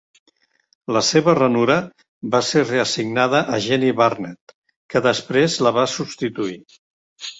[0.95, 1.75] La seva ranura
[2.35, 4.55] va ser reassignada a Jeni Barnett,
[4.95, 6.59] que després la va substituir.